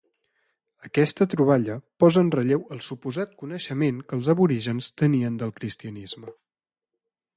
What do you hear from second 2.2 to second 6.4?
en relleu el suposat coneixement que els aborígens tenien del cristianisme.